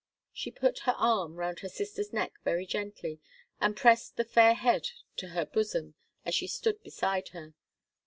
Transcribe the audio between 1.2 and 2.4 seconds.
round her sister's neck